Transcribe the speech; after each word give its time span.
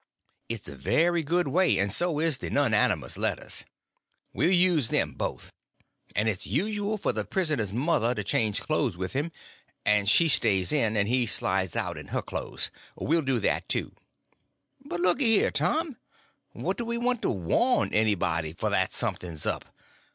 It's 0.49 0.67
a 0.67 0.75
very 0.75 1.21
good 1.21 1.47
way, 1.47 1.77
and 1.77 1.91
so 1.93 2.17
is 2.17 2.39
the 2.39 2.49
nonnamous 2.49 3.19
letters. 3.19 3.65
We'll 4.33 4.49
use 4.49 4.87
them 4.89 5.11
both. 5.13 5.51
And 6.15 6.27
it's 6.27 6.47
usual 6.47 6.97
for 6.97 7.13
the 7.13 7.23
prisoner's 7.23 7.71
mother 7.71 8.15
to 8.15 8.23
change 8.23 8.61
clothes 8.63 8.97
with 8.97 9.13
him, 9.13 9.31
and 9.85 10.09
she 10.09 10.27
stays 10.27 10.71
in, 10.71 10.97
and 10.97 11.07
he 11.07 11.27
slides 11.27 11.75
out 11.75 11.99
in 11.99 12.07
her 12.07 12.23
clothes. 12.23 12.71
We'll 12.95 13.21
do 13.21 13.37
that, 13.41 13.69
too." 13.69 13.93
"But 14.83 15.01
looky 15.01 15.25
here, 15.25 15.51
Tom, 15.51 15.97
what 16.53 16.79
do 16.79 16.85
we 16.85 16.97
want 16.97 17.21
to 17.21 17.29
warn 17.29 17.93
anybody 17.93 18.53
for 18.53 18.71
that 18.71 18.95
something's 18.95 19.45
up? 19.45 19.65